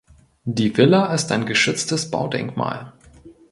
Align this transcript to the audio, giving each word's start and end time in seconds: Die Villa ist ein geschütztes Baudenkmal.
Die 0.45 0.75
Villa 0.75 1.13
ist 1.13 1.31
ein 1.31 1.45
geschütztes 1.45 2.09
Baudenkmal. 2.09 2.91